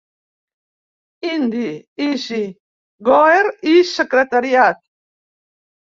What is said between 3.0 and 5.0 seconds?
Goer i Secretariat.